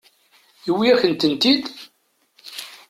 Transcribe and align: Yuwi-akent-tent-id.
Yuwi-akent-tent-id. 0.67 1.65